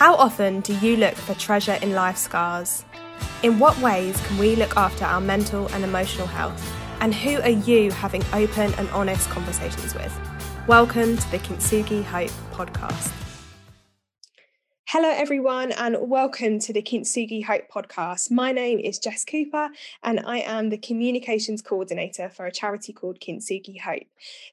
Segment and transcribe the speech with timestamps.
[0.00, 2.86] How often do you look for treasure in life scars?
[3.42, 6.74] In what ways can we look after our mental and emotional health?
[7.02, 10.18] And who are you having open and honest conversations with?
[10.66, 13.19] Welcome to the Kintsugi Hope podcast.
[14.92, 18.28] Hello, everyone, and welcome to the Kintsugi Hope podcast.
[18.28, 19.68] My name is Jess Cooper,
[20.02, 24.08] and I am the communications coordinator for a charity called Kintsugi Hope.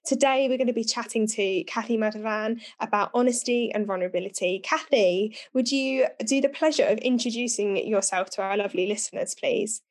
[0.06, 4.60] Today, we're going to be chatting to Kathy Madhavan about honesty and vulnerability.
[4.60, 9.82] Kathy, would you do the pleasure of introducing yourself to our lovely listeners, please?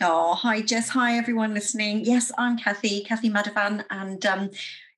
[0.00, 0.88] Oh, hi, Jess.
[0.88, 2.06] Hi, everyone listening.
[2.06, 4.50] Yes, I'm Kathy, Kathy Madhavan, and um,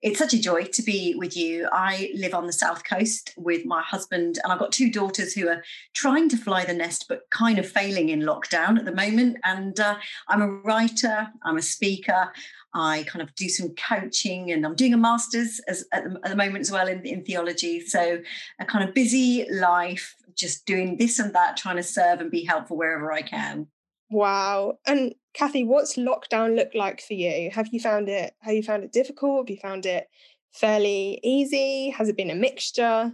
[0.02, 1.69] it's such a joy to be with you.
[1.73, 5.48] I live on the south coast with my husband, and I've got two daughters who
[5.48, 5.62] are
[5.95, 9.37] trying to fly the nest, but kind of failing in lockdown at the moment.
[9.45, 9.97] And uh,
[10.28, 12.33] I'm a writer, I'm a speaker.
[12.75, 16.30] I kind of do some coaching and I'm doing a master's as, at, the, at
[16.30, 17.80] the moment as well in, in theology.
[17.80, 18.20] So,
[18.59, 22.44] a kind of busy life, just doing this and that, trying to serve and be
[22.44, 23.69] helpful wherever I can.
[24.12, 24.78] Wow.
[24.86, 27.50] And Kathy, what's lockdown look like for you?
[27.50, 29.48] Have you found it have you found it difficult?
[29.48, 30.08] Have you found it
[30.52, 31.91] fairly easy?
[31.91, 33.12] Has it been a mixture?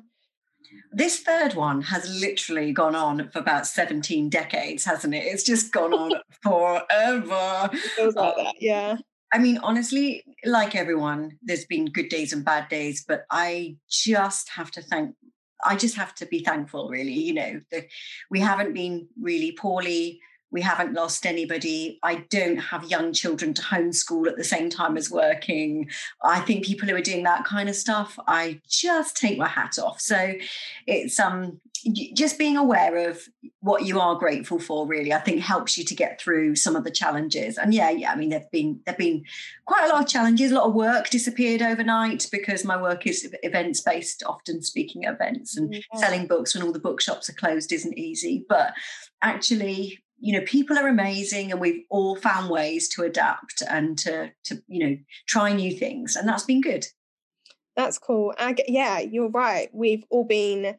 [0.92, 5.24] This third one has literally gone on for about 17 decades, hasn't it?
[5.24, 7.70] It's just gone on forever.
[7.72, 8.44] It feels like oh.
[8.44, 8.96] that, yeah.
[9.32, 14.50] I mean, honestly, like everyone, there's been good days and bad days, but I just
[14.50, 15.14] have to thank
[15.64, 17.12] I just have to be thankful, really.
[17.12, 17.86] You know, that
[18.30, 21.98] we haven't been really poorly we haven't lost anybody.
[22.02, 25.90] I don't have young children to homeschool at the same time as working.
[26.22, 29.78] I think people who are doing that kind of stuff, I just take my hat
[29.78, 30.00] off.
[30.00, 30.34] So
[30.86, 31.60] it's um
[32.14, 33.28] just being aware of
[33.60, 36.84] what you are grateful for really i think helps you to get through some of
[36.84, 39.22] the challenges and yeah yeah i mean there've been there've been
[39.64, 43.32] quite a lot of challenges a lot of work disappeared overnight because my work is
[43.42, 45.80] events based often speaking at events and yeah.
[46.00, 48.72] selling books when all the bookshops are closed isn't easy but
[49.22, 54.30] actually you know people are amazing and we've all found ways to adapt and to
[54.44, 54.96] to you know
[55.26, 56.86] try new things and that's been good.
[57.76, 58.34] That's cool.
[58.38, 59.68] I, yeah you're right.
[59.72, 60.76] We've all been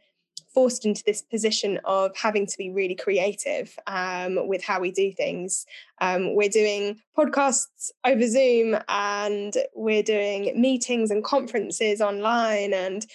[0.53, 5.11] forced into this position of having to be really creative um, with how we do
[5.11, 5.65] things.
[6.01, 13.05] Um, we're doing podcasts over Zoom and we're doing meetings and conferences online and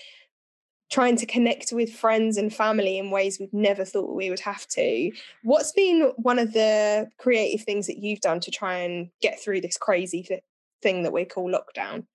[0.95, 4.65] trying to connect with friends and family in ways we've never thought we would have
[4.69, 5.11] to.
[5.43, 9.63] What's been one of the creative things that you've done to try and get through
[9.63, 10.45] this crazy th-
[10.83, 12.07] thing that we call lockdown?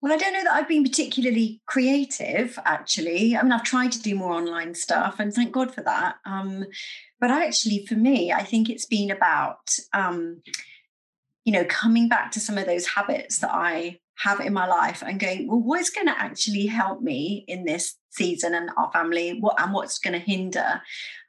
[0.00, 3.36] Well, I don't know that I've been particularly creative, actually.
[3.36, 6.16] I mean, I've tried to do more online stuff, and thank God for that.
[6.26, 6.64] Um,
[7.20, 10.42] but actually, for me, I think it's been about, um,
[11.44, 15.02] you know, coming back to some of those habits that I have in my life
[15.04, 19.38] and going, well, what's going to actually help me in this season and our family
[19.40, 20.80] what and what's going to hinder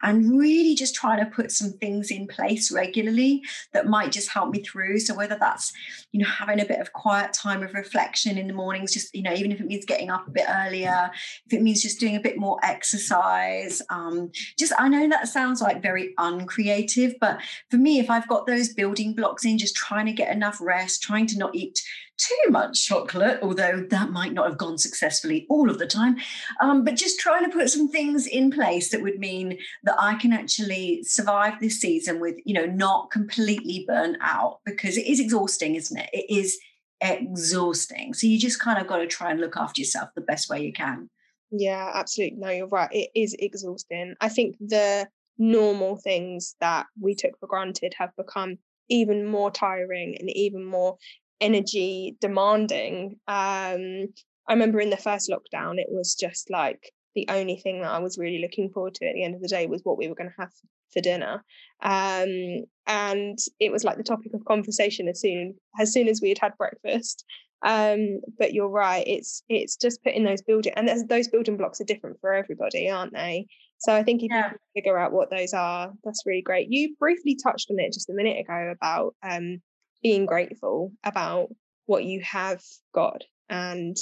[0.02, 4.52] and really just trying to put some things in place regularly that might just help
[4.52, 5.00] me through.
[5.00, 5.72] So whether that's
[6.14, 9.24] you know having a bit of quiet time of reflection in the mornings just you
[9.24, 11.12] know even if it means getting up a bit earlier
[11.46, 15.62] if it means just doing a bit more exercise um just i know that sounds
[15.62, 17.40] like very uncreative but
[17.70, 21.02] for me if i've got those building blocks in just trying to get enough rest
[21.02, 21.82] trying to not eat
[22.18, 26.16] too much chocolate although that might not have gone successfully all of the time
[26.62, 29.96] um, um, but just trying to put some things in place that would mean that
[30.00, 35.06] I can actually survive this season with, you know, not completely burnt out because it
[35.06, 36.10] is exhausting, isn't it?
[36.12, 36.58] It is
[37.00, 38.14] exhausting.
[38.14, 40.66] So you just kind of got to try and look after yourself the best way
[40.66, 41.10] you can.
[41.52, 42.40] Yeah, absolutely.
[42.40, 42.90] No, you're right.
[42.92, 44.16] It is exhausting.
[44.20, 45.08] I think the
[45.38, 48.58] normal things that we took for granted have become
[48.90, 50.98] even more tiring and even more
[51.42, 54.08] energy demanding um
[54.48, 58.00] I remember in the first lockdown, it was just like the only thing that I
[58.00, 60.16] was really looking forward to at the end of the day was what we were
[60.16, 60.52] going to have
[60.92, 61.44] for dinner.
[61.82, 66.30] Um, and it was like the topic of conversation as soon as soon as we
[66.30, 67.24] had had breakfast.
[67.62, 71.86] Um, but you're right, it's it's just putting those building and those building blocks are
[71.86, 73.48] different for everybody, aren't they?
[73.80, 74.52] So I think if yeah.
[74.52, 76.70] you figure out what those are, that's really great.
[76.70, 79.62] You briefly touched on it just a minute ago about um,
[80.02, 81.50] being grateful about
[81.86, 82.62] what you have
[82.94, 83.96] got and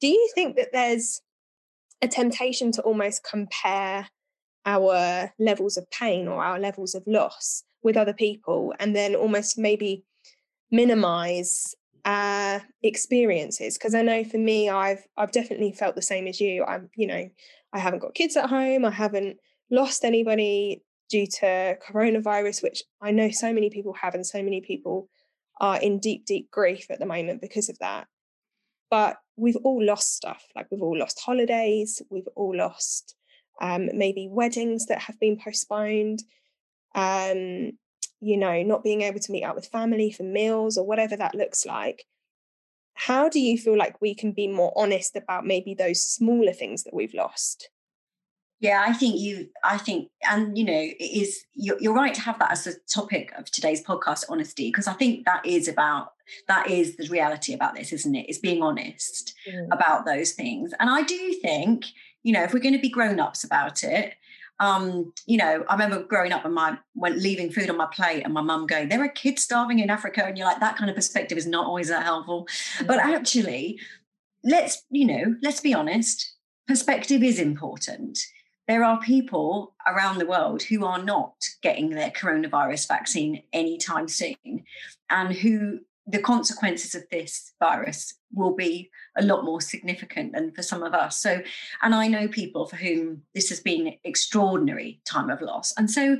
[0.00, 1.20] do you think that there's
[2.02, 4.08] a temptation to almost compare
[4.66, 9.58] our levels of pain or our levels of loss with other people and then almost
[9.58, 10.04] maybe
[10.70, 11.74] minimize
[12.04, 13.76] our experiences?
[13.76, 16.64] Because i know for me i've i've definitely felt the same as you.
[16.64, 17.28] I'm you know
[17.72, 19.36] i haven't got kids at home i haven't
[19.70, 24.60] lost anybody due to coronavirus which i know so many people have and so many
[24.60, 25.08] people
[25.60, 28.08] are in deep deep grief at the moment because of that.
[28.90, 30.44] But we've all lost stuff.
[30.54, 33.14] Like we've all lost holidays, we've all lost
[33.60, 36.22] um, maybe weddings that have been postponed,
[36.94, 37.72] um,
[38.20, 41.34] you know, not being able to meet up with family for meals or whatever that
[41.34, 42.04] looks like.
[42.94, 46.84] How do you feel like we can be more honest about maybe those smaller things
[46.84, 47.70] that we've lost?
[48.60, 52.20] Yeah, I think you, I think, and you know, it is, you're, you're right to
[52.20, 56.12] have that as a topic of today's podcast, honesty, because I think that is about,
[56.46, 58.28] that is the reality about this, isn't it?
[58.28, 59.66] Is being honest mm.
[59.72, 60.72] about those things.
[60.78, 61.86] And I do think,
[62.22, 64.14] you know, if we're going to be grown ups about it,
[64.60, 68.24] um, you know, I remember growing up and my when leaving food on my plate
[68.24, 70.26] and my mum going, there are kids starving in Africa.
[70.26, 72.46] And you're like, that kind of perspective is not always that helpful.
[72.76, 72.86] Mm-hmm.
[72.86, 73.80] But actually,
[74.44, 76.34] let's, you know, let's be honest,
[76.68, 78.18] perspective is important.
[78.70, 84.62] There are people around the world who are not getting their coronavirus vaccine anytime soon
[85.10, 90.62] and who the consequences of this virus will be a lot more significant than for
[90.62, 91.18] some of us.
[91.18, 91.42] So,
[91.82, 95.74] and I know people for whom this has been extraordinary time of loss.
[95.76, 96.18] And so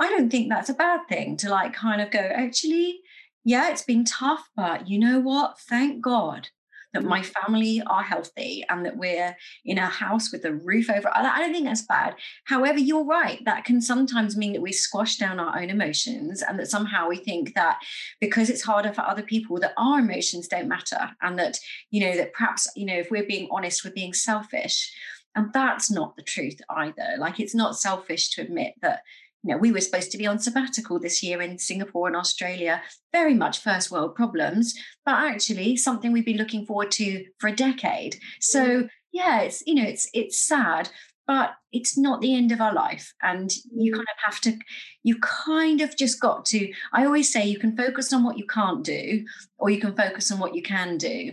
[0.00, 2.98] I don't think that's a bad thing to like kind of go, actually,
[3.44, 5.60] yeah, it's been tough, but you know what?
[5.60, 6.48] Thank God
[6.92, 11.10] that my family are healthy and that we're in a house with a roof over.
[11.14, 12.14] I don't think that's bad.
[12.44, 13.42] However, you're right.
[13.44, 17.16] That can sometimes mean that we squash down our own emotions and that somehow we
[17.16, 17.78] think that
[18.20, 21.10] because it's harder for other people, that our emotions don't matter.
[21.22, 21.58] And that,
[21.90, 24.92] you know, that perhaps, you know, if we're being honest, we're being selfish.
[25.34, 27.16] And that's not the truth either.
[27.18, 29.00] Like it's not selfish to admit that
[29.44, 32.82] you know, we were supposed to be on sabbatical this year in Singapore and Australia,
[33.12, 34.74] very much first world problems,
[35.04, 38.16] but actually something we've been looking forward to for a decade.
[38.40, 38.88] So mm.
[39.12, 40.90] yeah, it's you know, it's it's sad,
[41.26, 43.12] but it's not the end of our life.
[43.22, 43.96] And you mm.
[43.96, 44.58] kind of have to,
[45.02, 48.46] you kind of just got to, I always say you can focus on what you
[48.46, 49.24] can't do,
[49.58, 51.32] or you can focus on what you can do.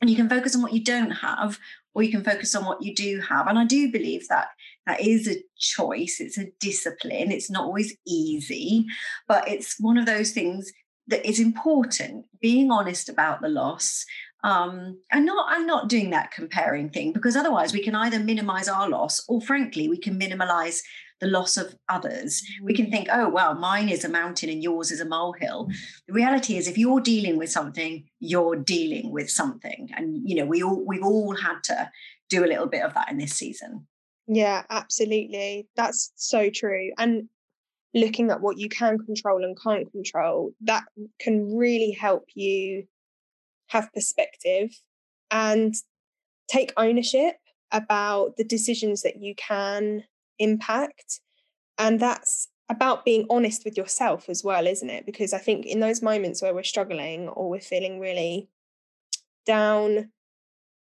[0.00, 1.58] And you can focus on what you don't have,
[1.94, 3.46] or you can focus on what you do have.
[3.46, 4.48] And I do believe that
[4.86, 8.86] that is a choice, it's a discipline, it's not always easy,
[9.28, 10.72] but it's one of those things
[11.08, 14.04] that is important being honest about the loss
[14.42, 18.68] um, and not i'm not doing that comparing thing because otherwise we can either minimize
[18.68, 20.82] our loss or frankly we can minimize
[21.20, 22.90] the loss of others we can mm.
[22.90, 25.68] think oh well mine is a mountain and yours is a molehill
[26.06, 30.46] the reality is if you're dealing with something you're dealing with something and you know
[30.46, 31.90] we all we've all had to
[32.28, 33.86] do a little bit of that in this season
[34.32, 35.66] yeah, absolutely.
[35.74, 36.92] That's so true.
[36.96, 37.28] And
[37.94, 40.84] looking at what you can control and can't control, that
[41.18, 42.84] can really help you
[43.70, 44.70] have perspective
[45.32, 45.74] and
[46.48, 47.34] take ownership
[47.72, 50.04] about the decisions that you can
[50.40, 51.20] impact.
[51.78, 55.04] And that's about being honest with yourself as well, isn't it?
[55.04, 58.48] Because I think in those moments where we're struggling or we're feeling really
[59.44, 60.10] down,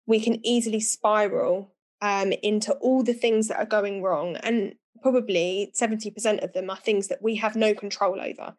[0.06, 4.36] we can easily spiral um, into all the things that are going wrong.
[4.38, 8.56] And probably 70% of them are things that we have no control over.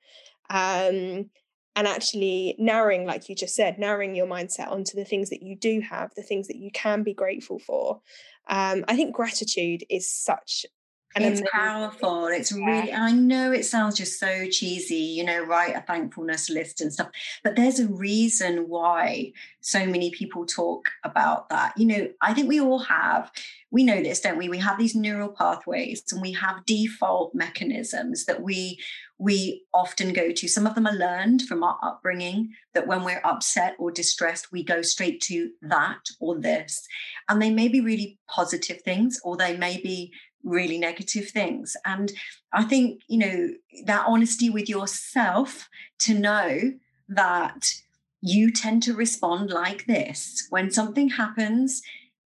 [0.51, 1.31] Um,
[1.77, 5.55] and actually narrowing, like you just said, narrowing your mindset onto the things that you
[5.55, 8.01] do have, the things that you can be grateful for.
[8.49, 10.67] Um, I think gratitude is such
[11.14, 12.26] and it's powerful.
[12.26, 16.81] It's really, I know it sounds just so cheesy, you know, write a thankfulness list
[16.81, 17.08] and stuff,
[17.43, 21.72] but there's a reason why so many people talk about that.
[21.77, 23.31] You know, I think we all have,
[23.70, 24.48] we know this, don't we?
[24.48, 28.79] We have these neural pathways and we have default mechanisms that we
[29.19, 30.48] we often go to.
[30.48, 34.62] Some of them are learned from our upbringing that when we're upset or distressed, we
[34.62, 36.86] go straight to that or this.
[37.29, 40.12] And they may be really positive things, or they may be
[40.48, 41.76] really negative things.
[41.84, 42.12] And
[42.52, 43.48] I think, you know,
[43.84, 45.69] that honesty with yourself
[46.00, 46.72] to know
[47.08, 47.74] that
[48.20, 50.46] you tend to respond like this.
[50.50, 51.82] When something happens,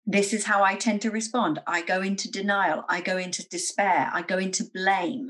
[0.05, 1.59] this is how I tend to respond.
[1.67, 2.83] I go into denial.
[2.89, 4.09] I go into despair.
[4.11, 5.29] I go into blame.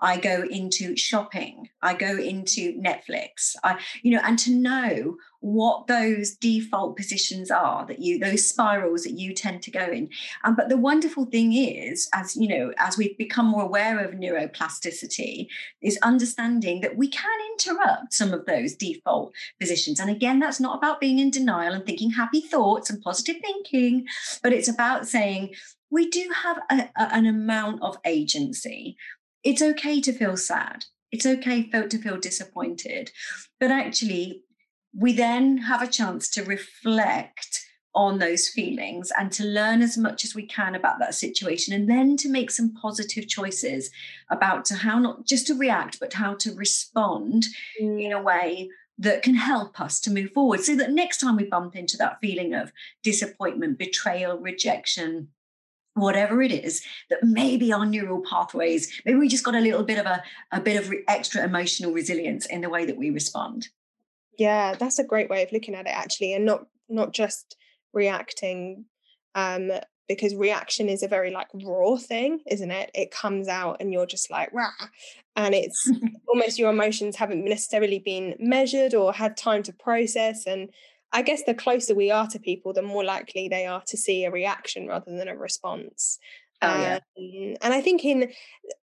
[0.00, 1.68] I go into shopping.
[1.82, 3.56] I go into Netflix.
[3.64, 9.04] I, you know, and to know what those default positions are that you those spirals
[9.04, 10.08] that you tend to go in.
[10.44, 14.12] Um, but the wonderful thing is as you know as we've become more aware of
[14.12, 15.48] neuroplasticity
[15.80, 19.98] is understanding that we can interrupt some of those default positions.
[19.98, 24.06] And again that's not about being in denial and thinking happy thoughts and positive thinking
[24.42, 25.54] but it's about saying
[25.90, 28.96] we do have a, a, an amount of agency.
[29.42, 30.84] It's okay to feel sad.
[31.10, 33.10] It's okay to feel disappointed.
[33.58, 34.44] But actually
[34.96, 40.24] we then have a chance to reflect on those feelings and to learn as much
[40.24, 43.90] as we can about that situation and then to make some positive choices
[44.30, 47.46] about to how not just to react but how to respond
[47.80, 48.04] mm.
[48.04, 51.44] in a way that can help us to move forward so that next time we
[51.44, 55.28] bump into that feeling of disappointment betrayal rejection
[55.94, 59.98] whatever it is that maybe our neural pathways maybe we just got a little bit
[59.98, 63.68] of a, a bit of re- extra emotional resilience in the way that we respond
[64.40, 67.56] yeah that's a great way of looking at it actually and not not just
[67.92, 68.86] reacting
[69.34, 69.70] um
[70.08, 74.06] because reaction is a very like raw thing isn't it it comes out and you're
[74.06, 74.70] just like rah
[75.36, 75.92] and it's
[76.26, 80.70] almost your emotions haven't necessarily been measured or had time to process and
[81.12, 84.24] I guess the closer we are to people, the more likely they are to see
[84.24, 86.20] a reaction rather than a response.
[86.62, 87.00] Oh, yeah.
[87.18, 88.30] Um, and I think in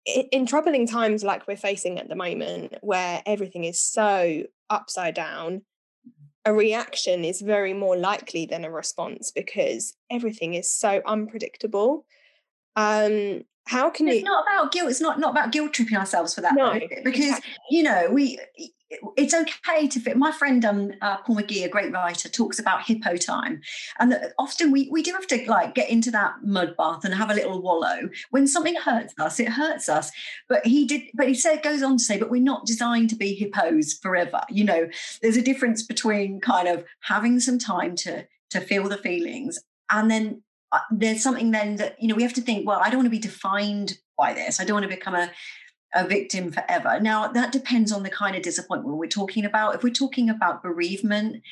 [0.05, 5.63] in troubling times like we're facing at the moment, where everything is so upside down,
[6.45, 12.07] a reaction is very more likely than a response because everything is so unpredictable.
[12.77, 14.25] Um, how can it's you?
[14.25, 14.91] not about guilt.
[14.91, 16.55] It's not not about guilt tripping ourselves for that.
[16.55, 17.53] No, because exactly.
[17.71, 18.39] you know we
[19.17, 20.17] it's okay to fit.
[20.17, 23.61] My friend um, uh, Paul McGee, a great writer, talks about hippo time,
[23.99, 27.15] and that often we we do have to like get into that mud bath and
[27.15, 29.39] have a little wallow when something hurts us.
[29.39, 30.11] It hurts us,
[30.49, 31.03] but he did.
[31.15, 34.41] But he said goes on to say, but we're not designed to be hippos forever.
[34.51, 34.89] You know,
[35.23, 39.59] there's a difference between kind of having some time to to feel the feelings
[39.91, 40.43] and then
[40.73, 43.07] uh, there's something then that you know we have to think well i don't want
[43.07, 45.31] to be defined by this i don't want to become a
[45.95, 47.01] a victim forever.
[47.01, 49.75] Now, that depends on the kind of disappointment we're talking about.
[49.75, 51.43] If we're talking about bereavement,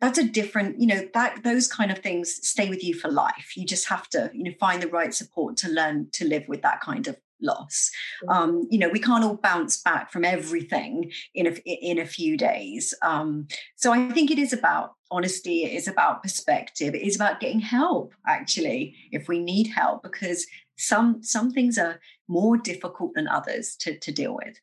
[0.00, 3.56] that's a different, you know, that those kind of things stay with you for life.
[3.56, 6.62] You just have to, you know, find the right support to learn to live with
[6.62, 7.90] that kind of loss.
[8.28, 12.36] Um, you know, we can't all bounce back from everything in a in a few
[12.36, 12.94] days.
[13.02, 15.64] Um, so I think it is about honesty.
[15.64, 16.94] It is about perspective.
[16.94, 18.14] It is about getting help.
[18.26, 23.98] Actually, if we need help, because some some things are more difficult than others to
[23.98, 24.58] to deal with.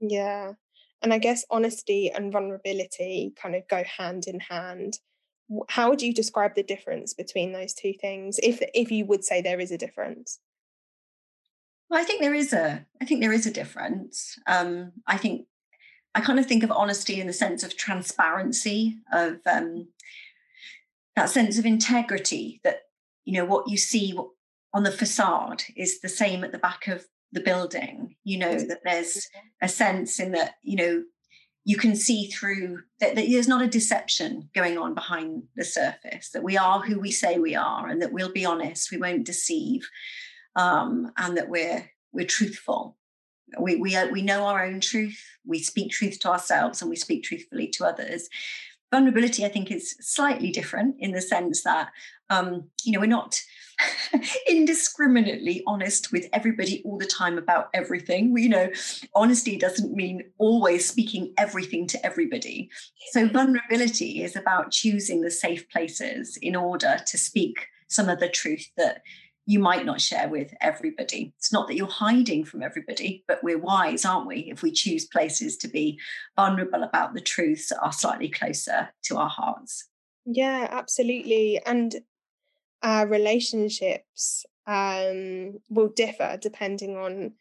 [0.00, 0.52] Yeah.
[1.02, 4.98] And I guess honesty and vulnerability kind of go hand in hand.
[5.68, 9.40] How would you describe the difference between those two things, if if you would say
[9.40, 10.38] there is a difference?
[11.90, 14.38] Well, I think there is a I think there is a difference.
[14.46, 15.46] Um, I think
[16.14, 19.88] I kind of think of honesty in the sense of transparency, of um,
[21.16, 22.82] that sense of integrity that
[23.24, 24.16] you know what you see
[24.74, 28.80] on the facade is the same at the back of the building you know that
[28.84, 29.26] there's
[29.62, 31.02] a sense in that you know
[31.64, 36.30] you can see through that, that, there's not a deception going on behind the surface
[36.30, 39.24] that we are who we say we are and that we'll be honest we won't
[39.24, 39.88] deceive
[40.56, 42.96] um, and that we're we're truthful.
[43.58, 47.24] We we, we know our own truth we speak truth to ourselves and we speak
[47.24, 48.28] truthfully to others
[48.92, 51.90] vulnerability i think is slightly different in the sense that
[52.30, 53.40] um, you know we're not
[54.48, 58.36] indiscriminately honest with everybody all the time about everything.
[58.36, 58.70] You know,
[59.14, 62.70] honesty doesn't mean always speaking everything to everybody.
[63.10, 68.28] So, vulnerability is about choosing the safe places in order to speak some of the
[68.28, 69.02] truth that
[69.46, 71.32] you might not share with everybody.
[71.38, 75.06] It's not that you're hiding from everybody, but we're wise, aren't we, if we choose
[75.06, 75.98] places to be
[76.36, 79.88] vulnerable about the truths that are slightly closer to our hearts.
[80.24, 81.60] Yeah, absolutely.
[81.66, 81.96] And
[82.82, 87.32] our relationships um, will differ depending on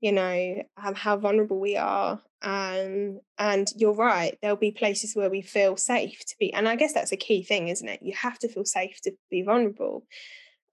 [0.00, 5.30] you know um, how vulnerable we are um, and you're right there'll be places where
[5.30, 8.12] we feel safe to be and i guess that's a key thing isn't it you
[8.14, 10.04] have to feel safe to be vulnerable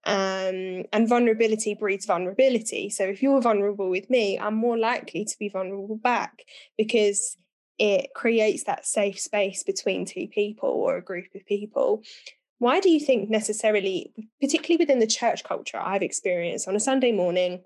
[0.04, 5.36] um, and vulnerability breeds vulnerability so if you're vulnerable with me i'm more likely to
[5.38, 6.44] be vulnerable back
[6.76, 7.36] because
[7.78, 12.02] it creates that safe space between two people or a group of people
[12.58, 17.12] why do you think necessarily, particularly within the church culture I've experienced on a Sunday
[17.12, 17.62] morning,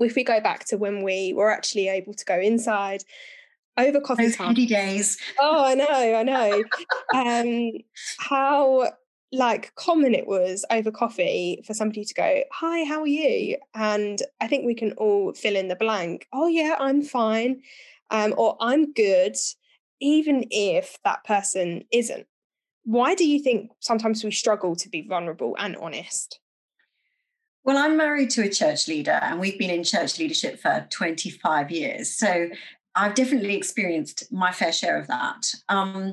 [0.00, 3.04] if we go back to when we were actually able to go inside
[3.78, 4.54] over coffee Those time.
[4.54, 5.18] days.
[5.40, 6.62] Oh, I know, I know.
[7.14, 7.72] um,
[8.18, 8.90] how
[9.32, 14.22] like common it was over coffee for somebody to go, "Hi, how are you?" And
[14.40, 16.26] I think we can all fill in the blank.
[16.32, 17.62] Oh yeah, I'm fine,
[18.10, 19.36] um, or I'm good,
[20.00, 22.26] even if that person isn't.
[22.84, 26.40] Why do you think sometimes we struggle to be vulnerable and honest?
[27.64, 31.70] Well, I'm married to a church leader, and we've been in church leadership for 25
[31.70, 32.10] years.
[32.10, 32.48] So
[32.94, 35.54] I've definitely experienced my fair share of that.
[35.68, 36.12] Um,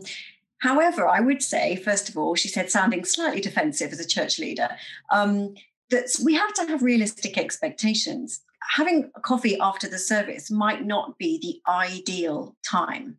[0.59, 4.39] however, I would say, first of all, she said, sounding slightly defensive as a church
[4.39, 4.69] leader,
[5.11, 5.55] um,
[5.89, 8.41] that we have to have realistic expectations.
[8.75, 13.17] Having coffee after the service might not be the ideal time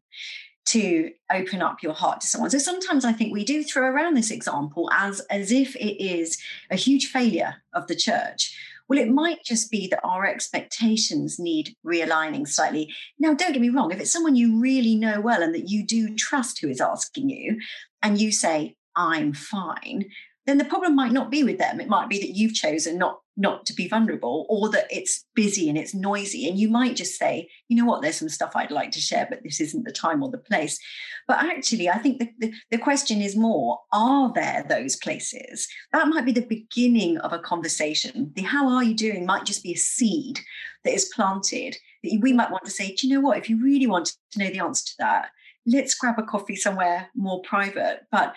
[0.66, 2.50] to open up your heart to someone.
[2.50, 6.38] So sometimes I think we do throw around this example as as if it is
[6.70, 8.56] a huge failure of the church.
[8.90, 12.92] Well, it might just be that our expectations need realigning slightly.
[13.20, 15.86] Now, don't get me wrong, if it's someone you really know well and that you
[15.86, 17.60] do trust who is asking you,
[18.02, 20.06] and you say, I'm fine,
[20.50, 21.80] then the problem might not be with them.
[21.80, 25.68] It might be that you've chosen not not to be vulnerable or that it's busy
[25.68, 26.46] and it's noisy.
[26.46, 29.26] And you might just say, you know what, there's some stuff I'd like to share,
[29.30, 30.78] but this isn't the time or the place.
[31.26, 35.66] But actually, I think the, the, the question is more, are there those places?
[35.92, 38.32] That might be the beginning of a conversation.
[38.34, 40.40] The how are you doing might just be a seed
[40.84, 43.62] that is planted that we might want to say, do you know what, if you
[43.62, 45.28] really want to know the answer to that,
[45.66, 48.00] let's grab a coffee somewhere more private.
[48.10, 48.34] But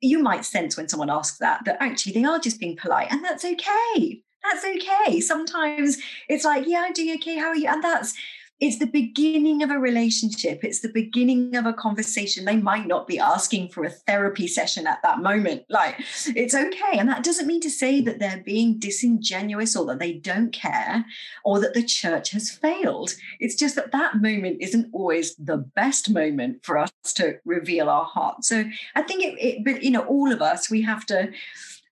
[0.00, 3.24] you might sense when someone asks that that actually they are just being polite and
[3.24, 4.22] that's okay.
[4.42, 5.20] That's okay.
[5.20, 5.98] Sometimes
[6.28, 7.68] it's like yeah i'm doing okay how are you?
[7.68, 8.14] And that's
[8.58, 10.64] it's the beginning of a relationship.
[10.64, 12.46] It's the beginning of a conversation.
[12.46, 15.64] They might not be asking for a therapy session at that moment.
[15.68, 15.96] Like
[16.34, 16.98] it's okay.
[16.98, 21.04] And that doesn't mean to say that they're being disingenuous or that they don't care
[21.44, 23.10] or that the church has failed.
[23.40, 28.04] It's just that that moment isn't always the best moment for us to reveal our
[28.04, 28.44] heart.
[28.44, 31.30] So i think it, it but you know all of us we have to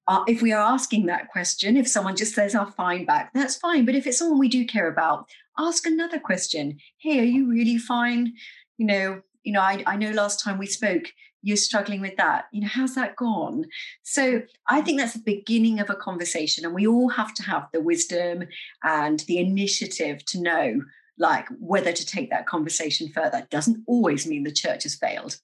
[0.07, 3.57] uh, if we are asking that question, if someone just says, I'll fine back, that's
[3.57, 3.87] fine.
[3.87, 6.79] But if it's someone we do care about, ask another question.
[6.99, 8.35] Hey, are you really fine?
[8.77, 11.05] You know, you know, I, I know last time we spoke,
[11.43, 12.47] you're struggling with that.
[12.53, 13.67] You know, how's that gone?
[14.03, 16.65] So I think that's the beginning of a conversation.
[16.65, 18.45] And we all have to have the wisdom
[18.83, 20.81] and the initiative to know
[21.19, 23.47] like whether to take that conversation further.
[23.51, 25.39] doesn't always mean the church has failed.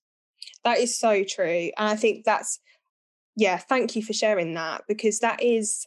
[0.65, 1.71] That is so true.
[1.77, 2.59] And I think that's
[3.37, 5.87] yeah, thank you for sharing that because that is,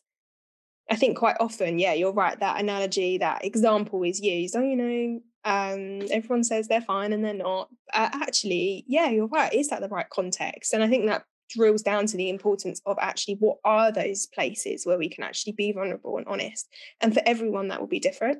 [0.89, 2.39] I think quite often, yeah, you're right.
[2.39, 4.55] That analogy, that example is used.
[4.55, 7.69] Oh, you know, um, everyone says they're fine and they're not.
[7.93, 9.53] Uh, actually, yeah, you're right.
[9.53, 10.73] Is that the right context?
[10.73, 14.85] And I think that drills down to the importance of actually what are those places
[14.85, 16.67] where we can actually be vulnerable and honest.
[17.01, 18.39] And for everyone, that will be different.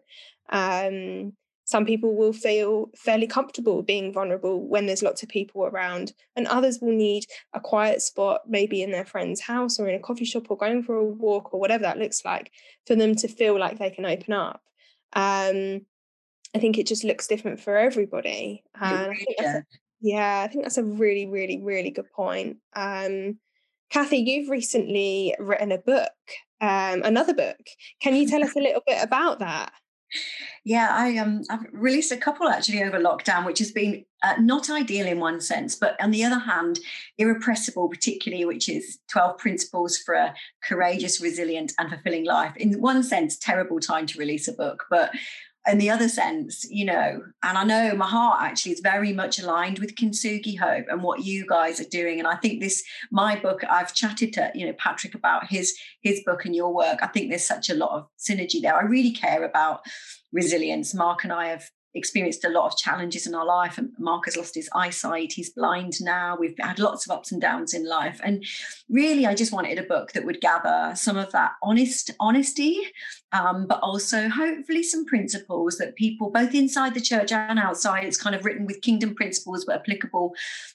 [0.50, 1.34] Um,
[1.66, 6.48] some people will feel fairly comfortable being vulnerable when there's lots of people around, and
[6.48, 10.26] others will need a quiet spot, maybe in their friend's house or in a coffee
[10.26, 12.52] shop or going for a walk or whatever that looks like,
[12.86, 14.62] for them to feel like they can open up.
[15.14, 15.86] Um,
[16.56, 18.64] I think it just looks different for everybody.
[18.80, 19.66] And I think that's a,
[20.02, 22.58] yeah, I think that's a really, really, really good point.
[22.76, 23.40] Um,
[23.90, 26.12] Kathy, you've recently written a book,
[26.62, 27.58] um, another book.
[28.02, 29.72] Can you tell us a little bit about that?
[30.66, 34.70] Yeah, I um I've released a couple actually over lockdown, which has been uh, not
[34.70, 36.80] ideal in one sense, but on the other hand,
[37.18, 42.56] irrepressible, particularly, which is 12 principles for a courageous, resilient, and fulfilling life.
[42.56, 45.12] In one sense, terrible time to release a book, but
[45.68, 49.40] in the other sense, you know, and I know my heart actually is very much
[49.40, 52.20] aligned with Kintsugi Hope and what you guys are doing.
[52.20, 56.22] And I think this, my book, I've chatted to, you know, Patrick about his his
[56.26, 57.00] book and your work.
[57.02, 58.76] I think there's such a lot of synergy there.
[58.76, 59.82] I really care about
[60.34, 60.94] resilience.
[60.94, 63.78] Mark and I have experienced a lot of challenges in our life.
[63.78, 65.34] And Mark has lost his eyesight.
[65.34, 66.36] He's blind now.
[66.40, 68.20] We've had lots of ups and downs in life.
[68.24, 68.44] And
[68.90, 72.80] really, I just wanted a book that would gather some of that honest honesty,
[73.34, 78.22] um, but also hopefully some principles that people, both inside the church and outside, it's
[78.22, 80.34] kind of written with kingdom principles, but applicable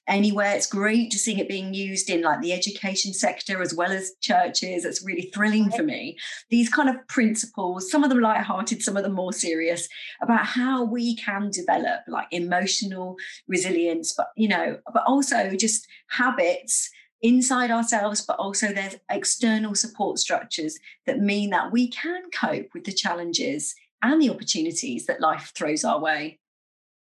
[0.08, 0.54] anywhere.
[0.54, 4.12] It's great to see it being used in like the education sector as well as
[4.20, 4.84] churches.
[4.84, 6.18] It's really thrilling for me.
[6.50, 9.88] These kind of principles, some of them light-hearted, some of them more serious,
[10.20, 13.16] about how we can develop like emotional
[13.46, 16.90] resilience, but you know, but also just habits
[17.22, 22.84] inside ourselves, but also there's external support structures that mean that we can cope with
[22.84, 26.38] the challenges and the opportunities that life throws our way.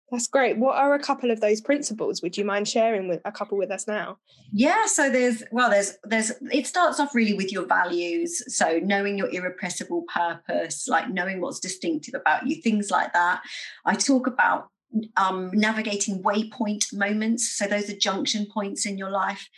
[0.09, 0.57] That's great.
[0.57, 2.21] What are a couple of those principles?
[2.21, 4.19] Would you mind sharing with a couple with us now?
[4.53, 8.41] Yeah, so there's well, there's there's it starts off really with your values.
[8.55, 13.41] So knowing your irrepressible purpose, like knowing what's distinctive about you, things like that.
[13.83, 14.69] I talk about
[15.17, 17.49] um, navigating waypoint moments.
[17.49, 19.49] So those are junction points in your life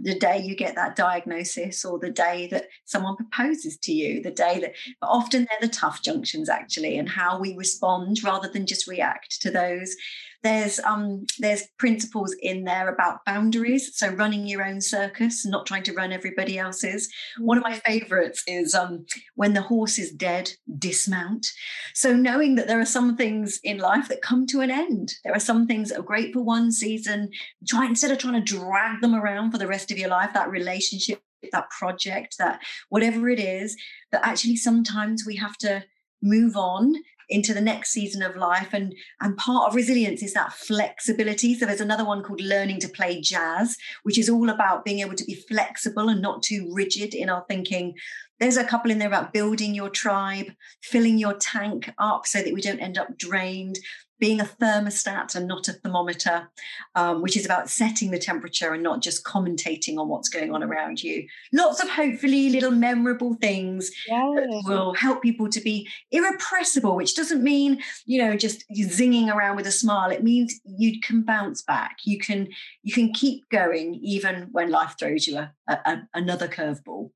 [0.00, 4.30] the day you get that diagnosis or the day that someone proposes to you the
[4.30, 8.66] day that but often they're the tough junctions actually and how we respond rather than
[8.66, 9.96] just react to those
[10.42, 15.82] there's um there's principles in there about boundaries so running your own circus not trying
[15.82, 17.08] to run everybody else's.
[17.38, 21.46] One of my favorites is um when the horse is dead dismount.
[21.94, 25.14] So knowing that there are some things in life that come to an end.
[25.24, 27.30] There are some things that are great for one season.
[27.68, 30.50] Try instead of trying to drag them around for the rest of your life that
[30.50, 31.20] relationship
[31.52, 33.76] that project that whatever it is
[34.10, 35.84] that actually sometimes we have to
[36.20, 36.94] move on
[37.28, 38.72] into the next season of life.
[38.72, 41.54] And, and part of resilience is that flexibility.
[41.54, 45.14] So there's another one called Learning to Play Jazz, which is all about being able
[45.14, 47.94] to be flexible and not too rigid in our thinking.
[48.40, 50.46] There's a couple in there about building your tribe,
[50.82, 53.78] filling your tank up so that we don't end up drained,
[54.18, 56.48] being a thermostat and not a thermometer,
[56.94, 60.62] um, which is about setting the temperature and not just commentating on what's going on
[60.62, 61.26] around you.
[61.52, 64.32] Lots of hopefully little memorable things yeah.
[64.34, 69.56] that will help people to be irrepressible, which doesn't mean, you know, just zinging around
[69.56, 70.10] with a smile.
[70.10, 71.98] It means you can bounce back.
[72.04, 72.48] You can
[72.82, 77.10] you can keep going even when life throws you a, a, another curveball.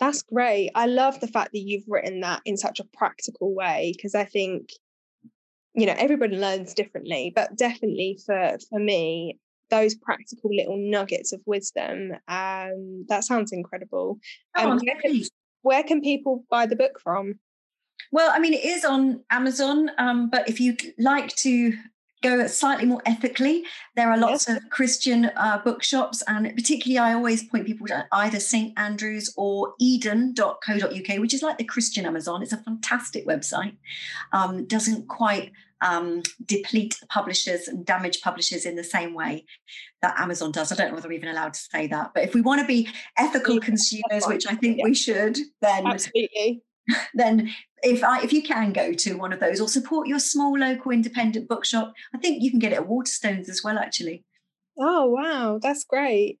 [0.00, 0.70] That's great.
[0.74, 4.24] I love the fact that you've written that in such a practical way because I
[4.24, 4.70] think
[5.78, 9.38] you know everybody learns differently but definitely for for me
[9.70, 14.18] those practical little nuggets of wisdom um that sounds incredible
[14.56, 15.22] oh, um, where, can,
[15.62, 17.34] where can people buy the book from
[18.10, 21.72] well i mean it is on amazon um but if you'd like to
[22.22, 23.64] go slightly more ethically.
[23.96, 24.56] There are lots yes.
[24.56, 28.78] of Christian uh, bookshops, and particularly I always point people to either St.
[28.78, 32.42] Andrews or eden.co.uk, which is like the Christian Amazon.
[32.42, 33.76] It's a fantastic website.
[34.32, 39.44] Um, doesn't quite um, deplete publishers and damage publishers in the same way
[40.02, 40.72] that Amazon does.
[40.72, 42.66] I don't know whether we're even allowed to say that, but if we want to
[42.66, 44.84] be ethical consumers, which I think yeah.
[44.84, 46.62] we should, then absolutely
[47.14, 47.50] then
[47.82, 50.90] if I, if you can go to one of those or support your small local
[50.90, 53.78] independent bookshop, I think you can get it at Waterstones as well.
[53.78, 54.24] Actually.
[54.78, 56.38] Oh wow, that's great.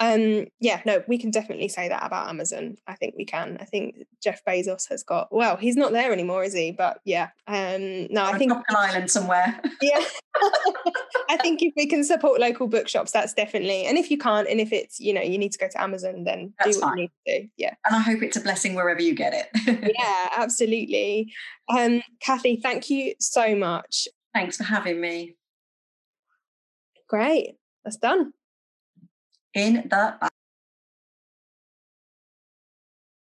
[0.00, 2.76] Um, yeah, no, we can definitely say that about Amazon.
[2.86, 3.58] I think we can.
[3.60, 6.70] I think Jeff Bezos has got well, he's not there anymore, is he?
[6.70, 9.60] But yeah, um, no, I think an island somewhere.
[9.82, 10.04] yeah,
[11.28, 13.86] I think if we can support local bookshops, that's definitely.
[13.86, 16.22] And if you can't, and if it's you know you need to go to Amazon,
[16.22, 16.98] then that's do what fine.
[16.98, 17.48] you need to do.
[17.56, 19.94] Yeah, and I hope it's a blessing wherever you get it.
[19.98, 21.32] yeah, absolutely.
[21.68, 24.06] Um, Kathy, thank you so much.
[24.32, 25.34] Thanks for having me.
[27.08, 28.32] Great, that's done
[29.58, 30.30] in the